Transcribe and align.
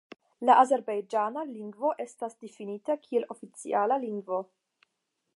La 0.49 0.53
azerbajĝana 0.59 1.43
lingvo 1.49 1.91
estas 2.05 2.33
difinita 2.45 2.95
kiel 3.03 3.27
la 3.27 3.31
oficiala 3.35 3.99
lingvo. 4.07 4.41